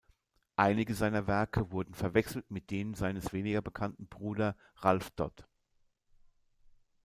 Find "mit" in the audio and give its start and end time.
2.49-2.71